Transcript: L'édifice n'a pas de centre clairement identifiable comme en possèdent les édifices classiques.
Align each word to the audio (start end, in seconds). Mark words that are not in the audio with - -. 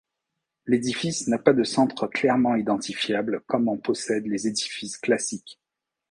L'édifice 0.65 1.27
n'a 1.27 1.37
pas 1.37 1.53
de 1.53 1.63
centre 1.63 2.07
clairement 2.07 2.55
identifiable 2.55 3.41
comme 3.45 3.69
en 3.69 3.77
possèdent 3.77 4.25
les 4.25 4.47
édifices 4.47 4.97
classiques. 4.97 5.59